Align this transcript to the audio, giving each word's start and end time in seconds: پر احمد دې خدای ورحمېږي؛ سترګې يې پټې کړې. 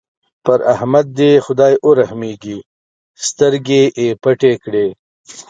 پر 0.45 0.59
احمد 0.73 1.05
دې 1.19 1.31
خدای 1.45 1.73
ورحمېږي؛ 1.87 2.57
سترګې 3.27 3.83
يې 4.01 4.07
پټې 4.23 4.53
کړې. 4.63 4.87